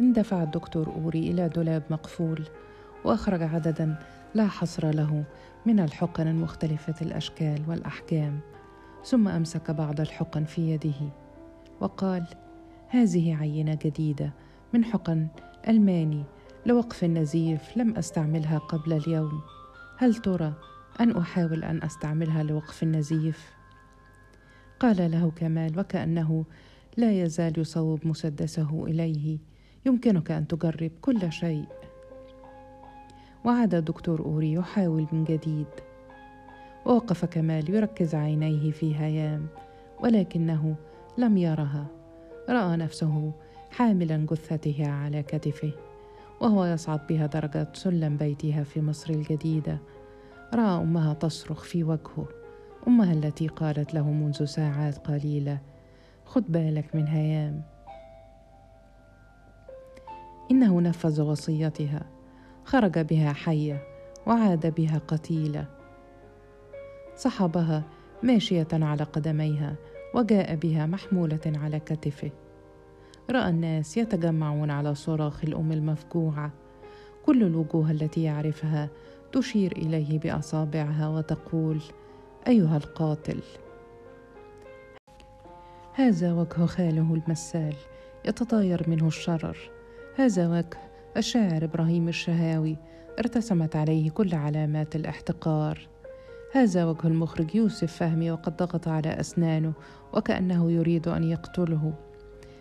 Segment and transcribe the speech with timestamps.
[0.00, 2.42] اندفع الدكتور أوري إلى دولاب مقفول
[3.04, 3.98] وأخرج عددا
[4.34, 5.24] لا حصر له
[5.66, 8.40] من الحقن المختلفة الأشكال والأحجام
[9.04, 11.10] ثم أمسك بعض الحقن في يده
[11.80, 12.26] وقال
[12.88, 14.32] هذه عينة جديدة
[14.74, 15.28] من حقن
[15.68, 16.24] ألماني
[16.66, 19.40] لوقف النزيف لم أستعملها قبل اليوم
[19.98, 20.52] هل ترى
[21.00, 23.50] أن أحاول أن أستعملها لوقف النزيف؟
[24.80, 26.44] قال له كمال وكأنه
[26.96, 29.49] لا يزال يصوب مسدسه إليه
[29.86, 31.64] يمكنك أن تجرب كل شيء.
[33.44, 35.66] وعاد الدكتور أوري يحاول من جديد.
[36.86, 39.46] ووقف كمال يركز عينيه في هيام
[40.00, 40.74] ولكنه
[41.18, 41.86] لم يرها.
[42.48, 43.32] رأى نفسه
[43.70, 45.72] حاملا جثتها على كتفه
[46.40, 49.78] وهو يصعد بها درجة سلم بيتها في مصر الجديدة.
[50.54, 52.28] رأى أمها تصرخ في وجهه.
[52.88, 55.58] أمها التي قالت له منذ ساعات قليلة
[56.24, 57.62] خد بالك من هيام
[60.50, 62.06] إنه نفذ وصيتها.
[62.64, 63.82] خرج بها حية
[64.26, 65.66] وعاد بها قتيلة.
[67.16, 67.82] صحبها
[68.22, 69.74] ماشية على قدميها
[70.14, 72.30] وجاء بها محمولة على كتفه.
[73.30, 76.50] رأى الناس يتجمعون على صراخ الأم المفجوعة.
[77.26, 78.88] كل الوجوه التي يعرفها
[79.32, 81.80] تشير إليه بأصابعها وتقول
[82.46, 83.40] أيها القاتل.
[85.94, 87.74] هذا وجه خاله المسال
[88.24, 89.79] يتطاير منه الشرر.
[90.20, 90.78] هذا وجه
[91.16, 92.76] الشاعر إبراهيم الشهاوي
[93.18, 95.88] ارتسمت عليه كل علامات الاحتقار.
[96.52, 99.72] هذا وجه المخرج يوسف فهمي وقد ضغط على أسنانه
[100.12, 101.94] وكأنه يريد أن يقتله.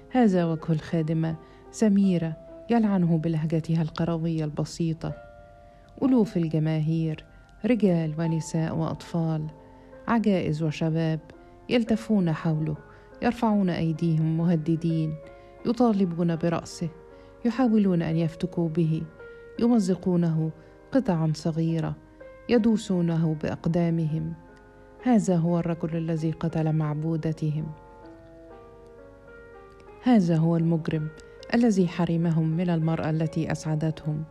[0.09, 1.35] هذا وجه الخادمة
[1.71, 2.37] سميرة
[2.69, 5.13] يلعنه بلهجتها القروية البسيطة.
[6.03, 7.25] ألوف الجماهير
[7.65, 9.47] رجال ونساء وأطفال
[10.07, 11.19] عجائز وشباب
[11.69, 12.75] يلتفون حوله
[13.21, 15.15] يرفعون أيديهم مهددين
[15.65, 16.89] يطالبون برأسه.
[17.45, 19.01] يحاولون أن يفتكوا به
[19.59, 20.51] يمزقونه
[20.91, 21.95] قطعا صغيرة
[22.49, 24.33] يدوسونه بأقدامهم.
[25.03, 27.65] هذا هو الرجل الذي قتل معبودتهم.
[30.03, 31.07] هذا هو المجرم
[31.53, 34.23] الذي حرمهم من المرأة التي أسعدتهم.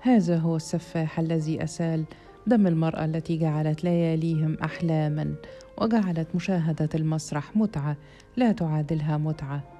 [0.00, 2.04] هذا هو السفاح الذي أسال
[2.46, 5.34] دم المرأة التي جعلت لياليهم احلاما
[5.78, 7.96] وجعلت مشاهدة المسرح متعة
[8.36, 9.79] لا تعادلها متعة.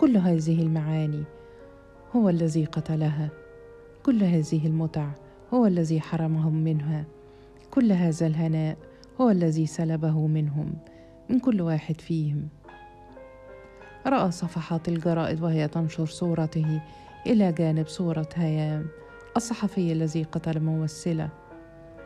[0.00, 1.24] كل هذه المعاني
[2.16, 3.28] هو الذي قتلها.
[4.02, 5.10] كل هذه المتع
[5.54, 7.04] هو الذي حرمهم منها.
[7.70, 8.76] كل هذا الهناء
[9.20, 10.74] هو الذي سلبه منهم
[11.28, 12.48] من كل واحد فيهم.
[14.06, 16.80] رأى صفحات الجرائد وهي تنشر صورته
[17.26, 18.86] إلى جانب صورة هيام
[19.36, 21.28] الصحفي الذي قتل ممثلة.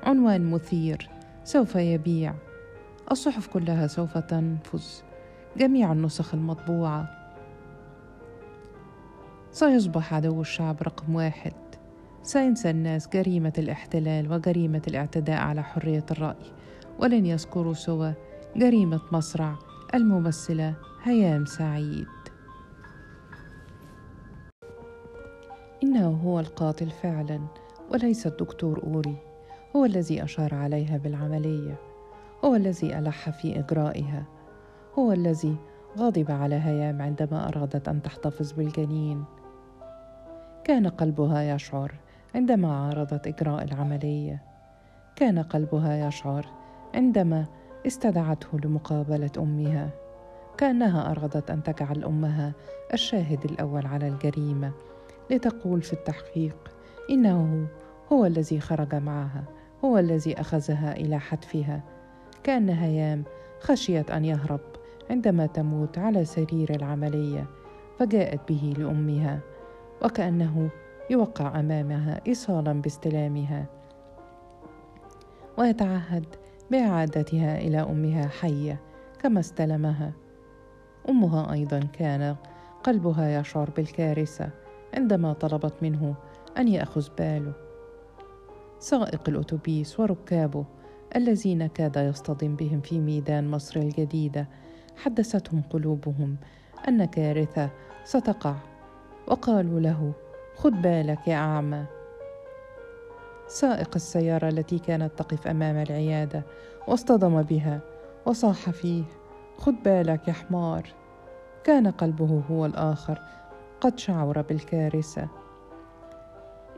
[0.03, 1.11] عنوان مثير
[1.45, 2.35] سوف يبيع.
[3.11, 4.85] الصحف كلها سوف تنفذ.
[5.57, 7.22] جميع النسخ المطبوعة.
[9.53, 11.53] سيصبح عدو الشعب رقم واحد.
[12.23, 16.53] سينسى الناس جريمة الاحتلال وجريمة الاعتداء على حرية الرأي
[16.99, 18.15] ولن يذكروا سوى
[18.57, 19.55] جريمة مصرع
[19.95, 22.07] الممثلة هيام سعيد.
[25.83, 27.41] إنه هو القاتل فعلا
[27.91, 29.17] وليس الدكتور أوري.
[29.77, 31.81] هو الذي أشار عليها بالعملية.
[32.45, 34.25] هو الذي ألح في إجرائها.
[34.99, 35.57] هو الذي
[35.99, 39.25] غضب على هيام عندما أرادت أن تحتفظ بالجنين.
[40.65, 41.93] كان قلبها يشعر
[42.35, 44.43] عندما عارضت إجراء العملية.
[45.17, 46.47] كان قلبها يشعر
[46.95, 47.47] عندما
[47.87, 49.91] استدعته لمقابلة أمها.
[50.59, 52.53] كأنها ارادت أن تجعل أمها
[52.93, 54.73] الشاهد الأول على الجريمة.
[55.31, 56.57] لتقول في التحقيق
[57.11, 57.67] إنه
[58.13, 59.45] هو الذي خرج معها
[59.85, 61.83] هو الذي أخذها إلى حتفها.
[62.43, 63.25] كأن هيام
[63.61, 64.61] خشيت أن يهرب
[65.11, 67.47] عندما تموت على سرير العملية
[67.99, 69.41] فجاءت به لأمها.
[70.05, 70.71] وكأنه
[71.11, 73.67] يوقع أمامها ايصالا باستلامها.
[75.59, 76.27] ويتعهد
[76.71, 78.81] باعادتها إلى أمها حية
[79.19, 80.13] كما استلمها.
[81.09, 82.37] أمها أيضا كان
[82.85, 84.51] قلبها يشعر بالكارثة
[84.95, 86.15] عندما طلبت منه
[86.59, 87.53] أن يأخذ باله.
[88.79, 90.65] سائق الأتوبيس وركابه
[91.17, 94.49] الذين كاد يصطدم بهم في ميدان مصر الجديدة
[94.97, 96.37] حدثتهم قلوبهم
[96.89, 97.71] أن كارثة
[98.05, 98.55] ستقع
[99.27, 100.13] وقالوا له
[100.57, 101.85] خذ بالك يا أعمى.
[103.47, 106.43] سائق السيارة التي كانت تقف أمام العيادة
[106.89, 107.81] واصطدم بها
[108.27, 109.05] وصاح فيه
[109.59, 110.89] خذ بالك يا حمار.
[111.65, 113.19] كان قلبه هو الآخر
[113.81, 115.29] قد شعر بالكارثة.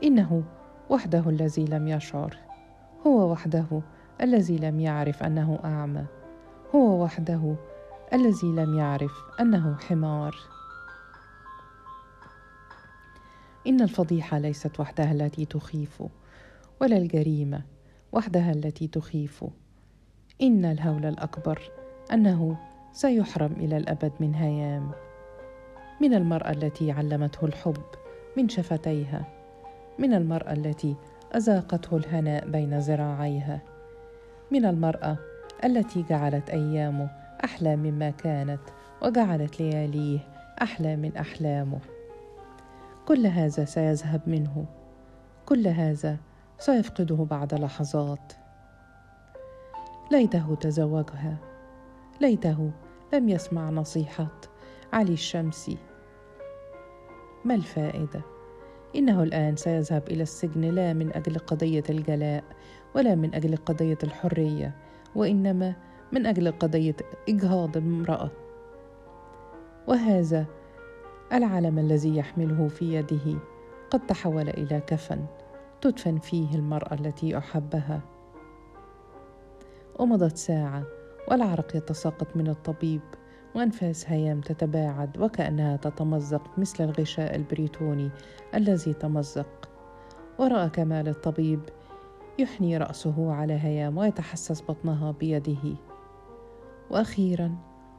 [0.03, 0.43] إنه
[0.89, 2.37] وحده الذي لم يشعر
[3.07, 3.81] هو وحده
[4.21, 6.05] الذي لم يعرف أنه أعمى
[6.75, 7.55] هو وحده
[8.13, 10.35] الذي لم يعرف أنه حمار.
[13.67, 16.03] إن الفضيحة ليست وحدها التي تخيف
[16.81, 17.61] ولا الجريمة
[18.11, 19.45] وحدها التي تخيف.
[20.41, 21.71] إن الهول الأكبر
[22.13, 22.57] أنه
[22.91, 24.91] سيحرم إلى الأبد من هيام
[26.01, 27.83] من المرأة التي علمته الحب
[28.37, 29.25] من شفتيها
[29.99, 30.95] من المرأة التي
[31.35, 33.61] أذاقته الهناء بين ذراعيها
[34.51, 35.17] من المرأة
[35.63, 37.09] التي جعلت أيامه
[37.43, 38.61] أحلى مما كانت
[39.01, 40.19] وجعلت لياليه
[40.61, 41.79] أحلى من أحلامه.
[43.05, 44.65] كل هذا سيذهب منه.
[45.45, 46.17] كل هذا
[46.59, 48.33] سيفقده بعد لحظات.
[50.11, 51.37] ليته تزوجها.
[52.21, 52.71] ليته
[53.13, 54.31] لم يسمع نصيحة
[54.93, 55.77] علي الشمسي.
[57.45, 58.21] ما الفائدة؟
[58.95, 62.43] إنه الآن سيذهب إلى السجن لا من أجل قضية الجلاء
[62.95, 64.75] ولا من أجل قضية الحرية
[65.15, 65.73] وإنما
[66.11, 66.95] من أجل قضية
[67.29, 68.29] إجهاض امرأة.
[69.87, 70.45] وهذا
[71.33, 73.39] العلم الذي يحمله في يده
[73.89, 75.25] قد تحول إلى كفن
[75.81, 78.01] تدفن فيه المرأة التي أحبها.
[79.99, 80.83] ومضت ساعة
[81.31, 83.01] والعرق يتساقط من الطبيب
[83.55, 88.09] وأنفاس هيام تتباعد وكأنها تتمزق مثل الغشاء البريتوني
[88.55, 89.69] الذي تمزق.
[90.39, 91.59] ورأى كمال الطبيب
[92.39, 95.75] يحني رأسه على هيام ويتحسس بطنها بيده.
[96.89, 97.55] وأخيرا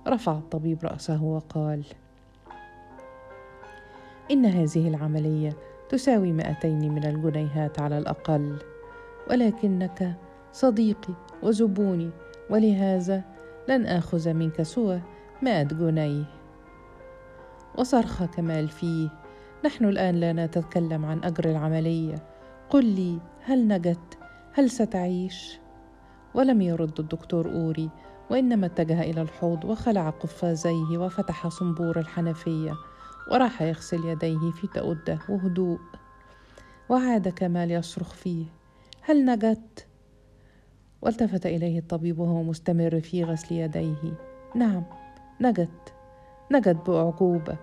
[0.08, 1.84] رفع الطبيب رأسه وقال
[4.30, 5.56] إن هذه العملية
[5.88, 8.58] تساوي مائتين من الجنيهات على الأقل.
[9.30, 10.14] ولكنك
[10.52, 12.10] صديقي وزبوني
[12.50, 13.22] ولهذا
[13.68, 15.00] لن آخذ منك سوى
[15.42, 16.24] مائه جنيه.
[17.78, 19.08] وصرخ كمال فيه
[19.64, 22.14] نحن الآن لا نتكلم عن أجر العملية.
[22.70, 24.18] قل لي هل نجت؟
[24.52, 25.58] هل ستعيش؟
[26.34, 27.90] ولم يرد الدكتور أوري
[28.30, 32.72] وإنما اتجه إلى الحوض وخلع قفازيه وفتح صنبور الحنفية.
[33.30, 35.78] وراح يغسل يديه في تأدة وهدوء.
[36.88, 38.44] وعاد كمال يصرخ فيه.
[39.02, 39.86] هل نجت؟
[41.02, 44.14] والتفت إليه الطبيب وهو مستمر في غسل يديه.
[44.54, 44.82] نعم
[45.40, 45.94] نجت.
[46.52, 47.56] نجت باعجوبه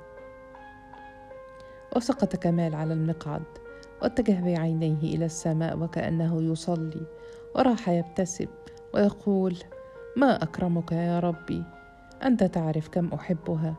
[1.95, 3.43] وسقط كمال على المقعد.
[4.01, 7.07] واتجه بعينيه إلى السماء وكأنه يصلي.
[7.55, 8.47] وراح يبتسم
[8.93, 9.57] ويقول
[10.17, 11.63] ما أكرمك يا ربي؟
[12.23, 13.75] أنت تعرف كم أحبها.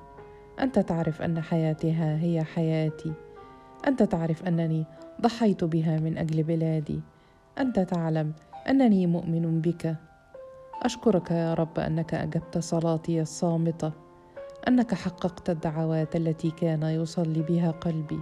[0.60, 3.12] أنت تعرف أن حياتها هي حياتي.
[3.86, 4.84] أنت تعرف أنني
[5.20, 7.00] ضحيت بها من أجل بلادي.
[7.58, 8.32] أنت تعلم
[8.68, 9.96] أنني مؤمن بك.
[10.82, 13.92] أشكرك يا رب أنك أجبت صلاتي الصامتة.
[14.68, 18.20] أنك حققت الدعوات التي كان يصلي بها قلبي.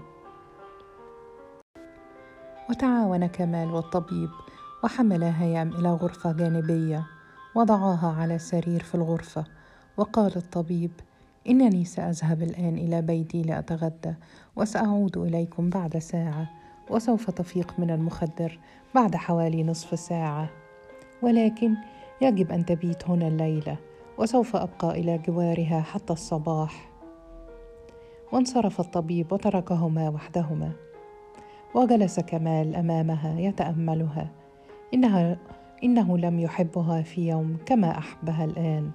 [2.70, 4.30] وتعاون كمال والطبيب
[4.84, 7.06] وحمل هيام إلى غرفة جانبية.
[7.54, 9.44] وضعاها على سرير في الغرفة.
[9.96, 10.90] وقال الطبيب
[11.48, 14.14] إنني سأذهب الآن إلى بيتي لأتغدى
[14.56, 16.50] وسأعود إليكم بعد ساعة
[16.90, 18.58] وسوف تفيق من المخدر
[18.94, 20.50] بعد حوالي نصف ساعة.
[21.22, 21.74] ولكن
[22.20, 23.76] يجب أن تبيت هنا الليلة
[24.18, 26.88] وسوف أبقى إلى جوارها حتى الصباح.
[28.32, 30.72] وانصرف الطبيب وتركهما وحدهما.
[31.74, 34.28] وجلس كمال أمامها يتأملها.
[34.94, 35.36] انها
[35.84, 38.90] إنه لم يحبها في يوم كما أحبها الآن.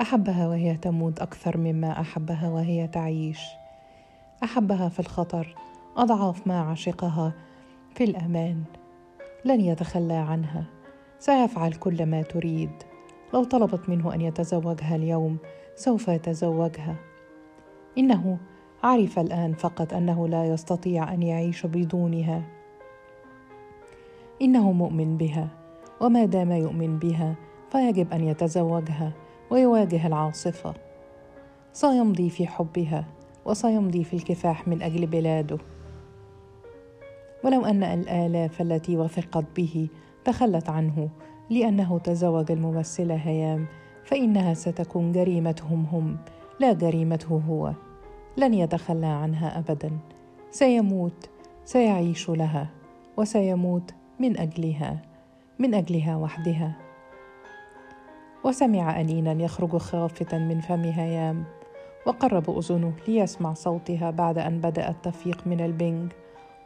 [0.00, 3.40] أحبها وهي تموت أكثر مما أحبها وهي تعيش.
[4.44, 5.54] أحبها في الخطر
[5.96, 7.32] أضعاف ما عشقها
[7.94, 8.62] في الأمان.
[9.44, 10.64] لن يتخلى عنها.
[11.18, 12.70] سيفعل كل ما تريد.
[13.34, 15.36] لو طلبت منه أن يتزوجها اليوم
[15.76, 16.96] سوف يتزوجها.
[17.98, 18.38] إنه
[18.82, 22.42] عرف الآن فقط أنه لا يستطيع أن يعيش بدونها.
[24.42, 25.48] إنه مؤمن بها
[26.00, 27.34] وما دام يؤمن بها
[27.70, 29.12] فيجب أن يتزوجها.
[29.54, 30.74] ويواجه العاصفة.
[31.72, 33.04] سيمضي في حبها
[33.44, 35.58] وسيمضي في الكفاح من أجل بلاده.
[37.44, 39.88] ولو أن الآلاف التي وثقت به
[40.24, 41.08] تخلت عنه
[41.50, 43.66] لأنه تزوج الممثله هيام
[44.04, 46.16] فإنها ستكون جريمتهم هم
[46.60, 47.72] لا جريمته هو.
[48.36, 49.90] لن يتخلى عنها ابدا.
[50.50, 51.30] سيموت
[51.64, 52.70] سيعيش لها
[53.16, 55.02] وسيموت من أجلها
[55.58, 56.83] من أجلها وحدها.
[58.44, 61.44] وسمع أنينا يخرج خافتا من فم هيام
[62.06, 66.12] وقرب أذنه ليسمع صوتها بعد أن بدأ التفيق من البنج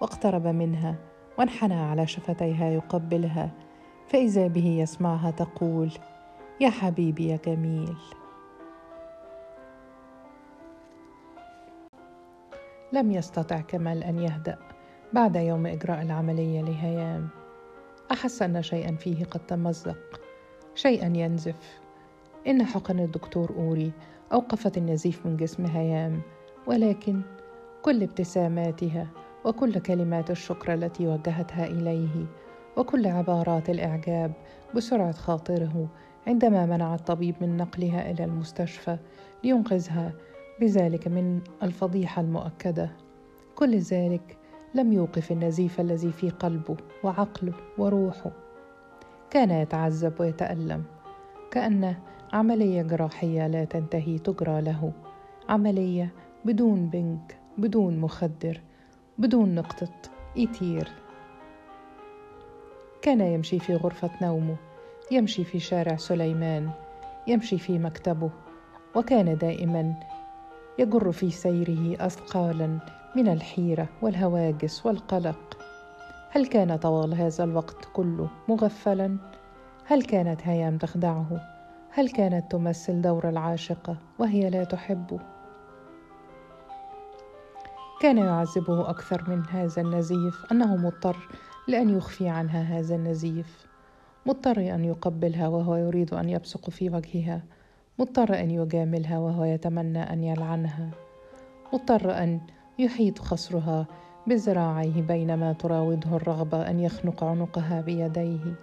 [0.00, 0.94] واقترب منها
[1.38, 3.50] وانحنى على شفتيها يقبلها
[4.06, 5.90] فإذا به يسمعها تقول
[6.60, 7.96] يا حبيبي يا جميل.
[12.92, 14.58] لم يستطع كمال أن يهدأ
[15.12, 17.28] بعد يوم إجراء العملية لهيام
[18.12, 20.27] أحس أن شيئا فيه قد تمزق.
[20.78, 21.80] شيئا ينزف.
[22.46, 23.92] إن حقن الدكتور أوري
[24.32, 26.20] أوقفت النزيف من جسم هيام
[26.66, 27.20] ولكن
[27.82, 29.06] كل ابتساماتها
[29.44, 32.26] وكل كلمات الشكر التي وجهتها إليه
[32.76, 34.32] وكل عبارات الإعجاب
[34.74, 35.88] بسرعة خاطره
[36.26, 38.98] عندما منع الطبيب من نقلها إلى المستشفى
[39.44, 40.12] لينقذها
[40.60, 42.90] بذلك من الفضيحة المؤكدة.
[43.54, 44.36] كل ذلك
[44.74, 48.47] لم يوقف النزيف الذي في قلبه وعقله وروحه.
[49.30, 50.84] كان يتعذب ويتألم.
[51.50, 51.94] كان
[52.32, 54.92] عملية جراحية لا تنتهي تجرى له.
[55.48, 56.12] عملية
[56.44, 58.60] بدون بنك بدون مخدر
[59.18, 59.92] بدون نقطة
[60.36, 60.88] ايتير
[63.02, 64.56] كان يمشي في غرفة نومه
[65.10, 66.70] يمشي في شارع سليمان
[67.26, 68.30] يمشي في مكتبه
[68.96, 69.94] وكان دائما
[70.78, 72.78] يجر في سيره اثقالا
[73.16, 75.57] من الحيرة والهواجس والقلق.
[76.30, 79.16] هل كان طوال هذا الوقت كله مغفلا؟
[79.84, 81.40] هل كانت هيام تخدعه؟
[81.90, 85.18] هل كانت تمثل دور العاشقه وهي لا تحبه
[88.00, 91.16] كان يعذبه أكثر من هذا النزيف أنه مضطر
[91.68, 93.66] لأن يخفي عنها هذا النزيف.
[94.26, 97.42] مضطر أن يقبلها وهو يريد أن يبصق في وجهها.
[97.98, 100.90] مضطر أن يجاملها وهو يتمنى أن يلعنها.
[101.72, 102.40] مضطر أن
[102.78, 103.86] يحيط خصرها
[104.28, 108.54] بذراعيه بينما تراوده الرغبة أن يخنق عنقها بيديه.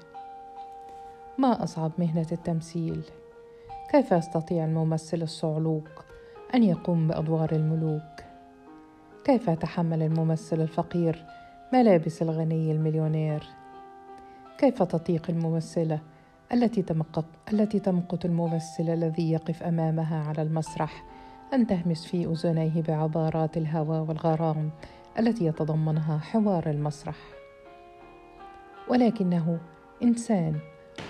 [1.38, 3.02] ما أصعب مهنة التمثيل؟
[3.92, 5.90] كيف يستطيع الممثل الصعلوك
[6.56, 8.24] أن يقوم بأدوار الملوك؟
[9.24, 11.26] كيف يتحمل الممثل الفقير
[11.74, 13.44] ملابس الغني المليونير؟
[14.58, 16.00] كيف تطيق الممثلة
[16.54, 21.04] التي تمقت التي تمقت الممثل الذي يقف أمامها على المسرح
[21.54, 24.70] أن تهمس في أذنيه بعبارات الهوى والغرام
[25.20, 27.16] التي يتضمنها حوار المسرح.
[28.88, 29.60] ولكنه
[30.04, 30.60] إنسان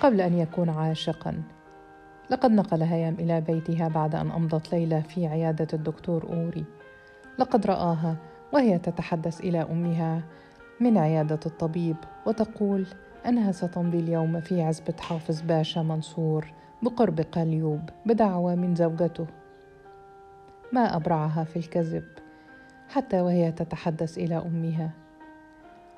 [0.02, 1.44] قبل أن يكون عاشقا.
[2.30, 6.66] لقد نقل هيام إلى بيتها بعد أن أمضت ليلة في عيادة الدكتور أوري.
[7.40, 8.16] لقد رآها
[8.54, 10.22] وهي تتحدث إلى أمها
[10.80, 11.96] من عيادة الطبيب
[12.26, 12.88] وتقول
[13.26, 19.28] انها ستمضي اليوم في عزبة حافظ باشا منصور بقرب قليوب بدعوى من زوجته.
[20.72, 22.25] ما أبرعها في الكذب.
[22.90, 24.90] حتى وهي تتحدث إلى امها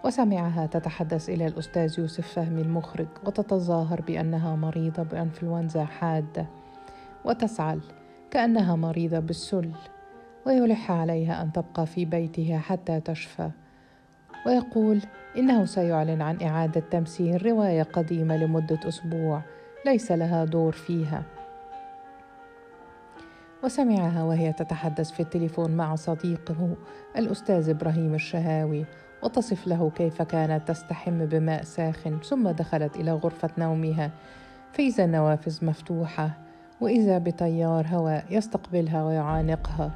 [0.05, 6.45] وسمعها تتحدث إلى الأستاذ يوسف فهمي المخرج وتتظاهر بأنها مريضة بإنفلونزا حاده
[7.25, 7.79] وتسعل
[8.31, 9.71] كأنها مريضة بالسل
[10.45, 13.49] ويلح عليها أن تبقى في بيتها حتى تشفى.
[14.45, 15.01] ويقول
[15.37, 19.41] إنه سيعلن عن إعادة تمثيل رواية قديمة لمدة أسبوع
[19.85, 21.23] ليس لها دور فيها.
[23.63, 26.75] وسمعها وهي تتحدث في التليفون مع صديقه
[27.17, 28.85] الأستاذ إبراهيم الشهاوي.
[29.23, 34.11] وتصف له كيف كانت تستحم بماء ساخن ثم دخلت إلى غرفة نومها.
[34.73, 36.37] فاذا النوافذ مفتوحة
[36.81, 39.91] وإذا بتيار هواء يستقبلها ويعانقها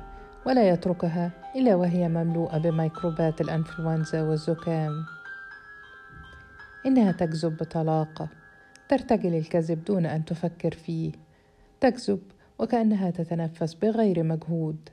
[0.46, 4.92] ولا يتركها إلا وهي مملوءة بميكروبات الإنفلونزا والزكام.
[6.86, 8.28] إنها تكذب بطلاقة
[8.90, 11.12] ترتجل الكذب دون أن تفكر فيه.
[11.82, 12.20] تكذب
[12.62, 14.90] وكأنها تتنفس بغير مجهود.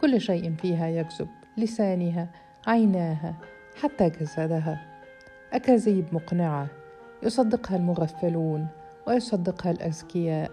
[0.00, 2.30] كل شيء فيها يكذب لسانها
[2.66, 3.34] عيناها
[3.82, 5.00] حتى جسدها.
[5.52, 6.66] أكاذيب مقنعة
[7.22, 8.66] يصدقها المغفلون
[9.06, 10.50] ويصدقها الأذكياء.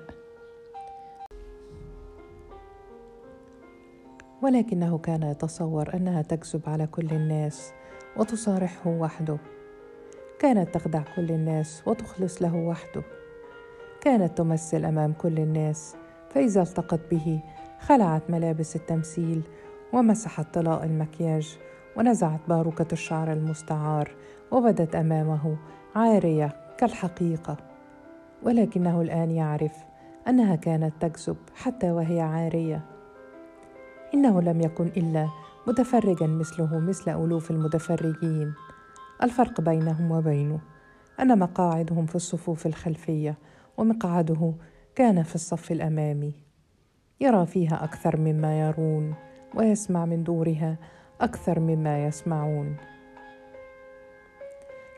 [4.41, 7.73] ولكنه كان يتصور أنها تكذب على كل الناس
[8.17, 9.37] وتصارحه وحده.
[10.39, 13.03] كانت تخدع كل الناس وتخلص له وحده.
[14.01, 15.95] كانت تمثل أمام كل الناس
[16.33, 17.39] فإذا التقت به
[17.79, 19.41] خلعت ملابس التمثيل
[19.93, 21.57] ومسحت طلاء المكياج
[21.97, 24.11] ونزعت باروكة الشعر المستعار
[24.51, 25.57] وبدت أمامه
[25.95, 27.57] عارية كالحقيقة.
[28.43, 29.71] ولكنه الآن يعرف
[30.27, 32.85] أنها كانت تكذب حتى وهي عارية.
[34.13, 35.29] إنه لم يكن إلا
[35.67, 38.53] متفرجا مثله مثل ألوف المتفرجين.
[39.23, 40.59] الفرق بينهم وبينه
[41.19, 43.38] أن مقاعدهم في الصفوف الخلفية
[43.77, 44.53] ومقعده
[44.95, 46.33] كان في الصف الأمامي.
[47.21, 49.13] يرى فيها أكثر مما يرون
[49.55, 50.75] ويسمع من دورها
[51.21, 52.75] أكثر مما يسمعون.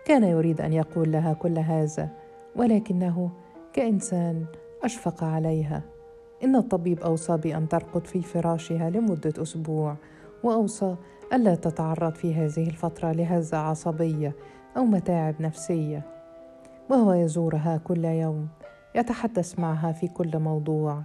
[0.05, 2.09] كان يريد أن يقول لها كل هذا
[2.55, 3.31] ولكنه
[3.73, 4.45] كإنسان
[4.83, 5.81] أشفق عليها.
[6.43, 9.95] إن الطبيب أوصى بأن ترقد في فراشها لمدة أسبوع
[10.43, 10.95] وأوصى
[11.33, 14.35] ألا تتعرض في هذه الفترة لهزة عصبية
[14.77, 16.01] أو متاعب نفسية
[16.89, 18.47] وهو يزورها كل يوم.
[18.95, 21.03] يتحدث معها في كل موضوع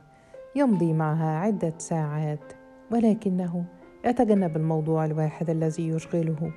[0.57, 2.53] يمضي معها عدة ساعات
[2.91, 3.65] ولكنه
[4.05, 6.53] يتجنب الموضوع الواحد الذي يشغله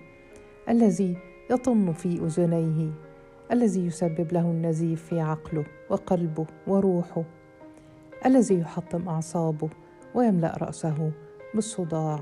[0.70, 1.18] الذي
[1.52, 2.92] يطن في أذنيه
[3.52, 7.24] الذي يسبب له النزيف في عقله وقلبه وروحه
[8.26, 9.70] الذي يحطم أعصابه
[10.16, 11.12] ويملأ رأسه
[11.56, 12.20] بالصداع.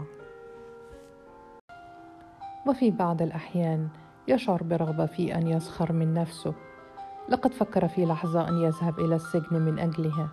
[2.68, 3.88] وفي بعض الأحيان
[4.28, 6.54] يشعر برغبة في أن يسخر من نفسه.
[7.30, 10.30] لقد فكر في لحظة أن يذهب إلى السجن من أجلها.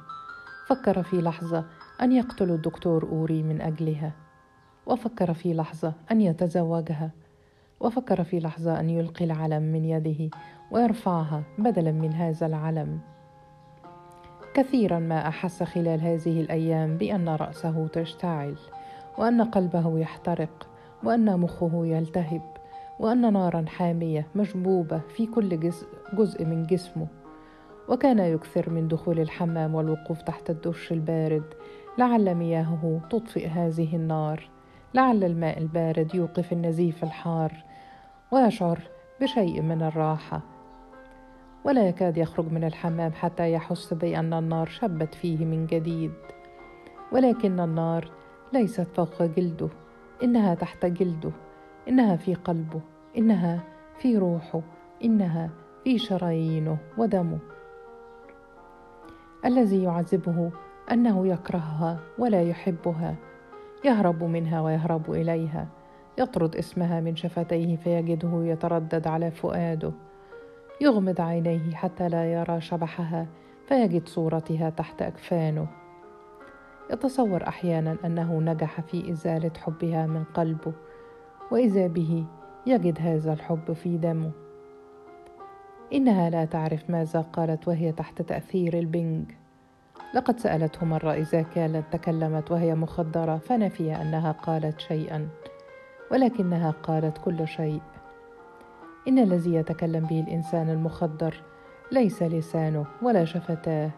[0.66, 1.64] فكر في لحظة
[2.02, 4.12] أن يقتل الدكتور أوري من أجلها.
[4.86, 7.10] وفكر في لحظة أن يتزوجها.
[7.80, 10.36] وفكر في لحظة أن يلقي العلم من يده
[10.70, 13.00] ويرفعها بدلا من هذا العلم.
[14.54, 18.56] كثيرا ما أحس خلال هذه الأيام بأن رأسه تشتعل
[19.18, 20.68] وأن قلبه يحترق
[21.04, 22.55] وأن مخه يلتهب.
[23.00, 25.70] وأن نارا حامية مشبوبة في كل
[26.12, 27.06] جزء من جسمه
[27.88, 31.44] وكان يكثر من دخول الحمام والوقوف تحت الدش البارد.
[31.98, 34.48] لعل مياهه تطفئ هذه النار.
[34.94, 37.52] لعل الماء البارد يوقف النزيف الحار
[38.30, 38.78] ويشعر
[39.20, 40.40] بشيء من الراحة.
[41.64, 46.12] ولا يكاد يخرج من الحمام حتى يحس بأن النار شبت فيه من جديد.
[47.12, 48.10] ولكن النار
[48.52, 49.68] ليست فوق جلده
[50.22, 51.30] إنها تحت جلده.
[51.88, 52.81] إنها في قلبه
[53.19, 53.61] إنها
[53.99, 54.61] في روحه
[55.05, 55.50] إنها
[55.85, 57.38] في شرايينه ودمه.
[59.45, 60.50] الذي يعذبه
[60.93, 63.14] أنه يكرهها ولا يحبها.
[63.85, 65.69] يهرب منها ويهرب إليها.
[66.19, 69.93] يطرد اسمها من شفتيه فيجده يتردد على فؤاده.
[70.81, 73.26] يغمض عينيه حتى لا يرى شبحها
[73.69, 75.66] فيجد صورتها تحت أكفانه.
[76.90, 80.73] يتصور أحيانا أنه نجح في إزالة حبها من قلبه.
[81.50, 82.24] وإذا به
[82.66, 84.30] يجد هذا الحب في دمه.
[85.92, 89.24] إنها لا تعرف ماذا قالت وهي تحت تأثير البنج.
[90.14, 95.28] لقد سالته مره اذا كانت تكلمت وهي مخدرة فنفي أنها قالت شيئا
[96.12, 97.80] ولكنها قالت كل شيء.
[99.08, 101.42] إن الذي يتكلم به الإنسان المخدر
[101.92, 103.90] ليس لسانه ولا شفتاه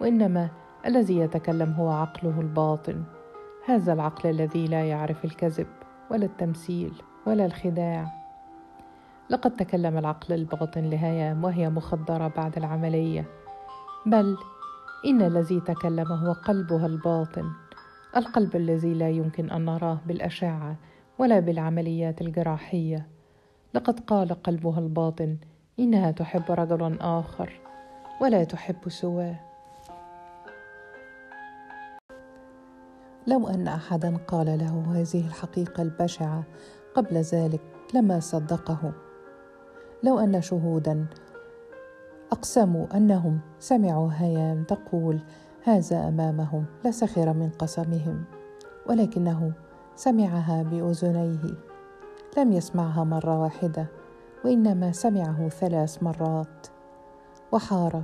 [0.00, 0.48] وإنما
[0.86, 3.02] الذي يتكلم هو عقله الباطن.
[3.66, 5.66] هذا العقل الذي لا يعرف الكذب.
[6.12, 6.92] ولا التمثيل
[7.26, 8.12] ولا الخداع.
[9.30, 13.24] لقد تكلم العقل الباطن لهيام وهي مخدرة بعد العملية.
[14.06, 14.36] بل
[15.06, 17.50] إن الذي تكلم هو قلبها الباطن
[18.16, 20.76] القلب الذي لا يمكن أن نراه بالأشعة
[21.18, 23.06] ولا بالعمليات الجراحية.
[23.74, 25.36] لقد قال قلبها الباطن
[25.78, 27.60] إنها تحب رجلا آخر
[28.20, 29.51] ولا تحب سواه.
[33.26, 36.44] لو أن احدا قال له هذه الحقيقة البشعة
[36.94, 37.60] قبل ذلك
[37.94, 38.92] لما صدقه.
[40.02, 41.06] لو أن شهودا
[42.32, 45.20] أقسموا أنهم سمعوا هيام تقول
[45.64, 48.24] هذا أمامهم لسخر من قسمهم
[48.86, 49.52] ولكنه
[49.96, 51.54] سمعها بأذنيه.
[52.38, 53.86] لم يسمعها مرة واحدة
[54.44, 56.66] وإنما سمعه ثلاث مرات.
[57.52, 58.02] وحار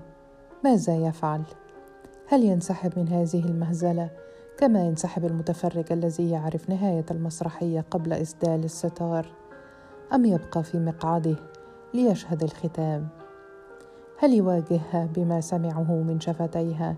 [0.64, 1.42] ماذا يفعل؟
[2.28, 4.11] هل ينسحب من هذه المهزلة؟
[4.59, 9.27] كما ينسحب المتفرج الذي يعرف نهاية المسرحية قبل اسدال الستار
[10.14, 11.37] أم يبقى في مقعده
[11.94, 13.09] ليشهد الختام؟
[14.18, 16.97] هل يواجهها بما سمعه من شفتيها؟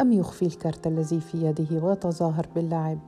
[0.00, 2.98] أم يخفي الكرت الذي في يده ويتظاهر باللعب؟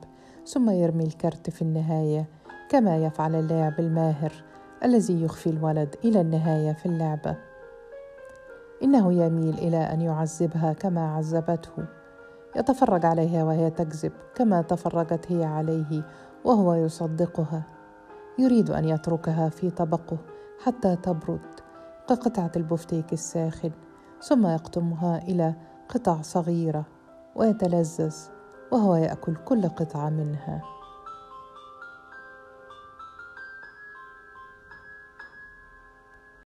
[0.45, 2.25] ثم يرمي الكرت في النهاية
[2.69, 4.31] كما يفعل اللاعب الماهر
[4.83, 7.35] الذي يخفي الولد إلى النهاية في اللعبة.
[8.83, 11.85] إنه يميل إلى أن يعذبها كما عذبته.
[12.57, 16.03] يتفرج عليها وهي تكذب كما تفرجت هي عليه
[16.45, 17.63] وهو يصدقها.
[18.39, 20.17] يريد أن يتركها في طبقه
[20.63, 21.39] حتى تبرد
[22.09, 23.71] كقطعة البفتيك الساخن
[24.21, 25.53] ثم يقطمها إلى
[25.89, 26.85] قطع صغيرة
[27.35, 28.15] ويتلذذ
[28.71, 30.76] وهو يأكل كل قطعة منها.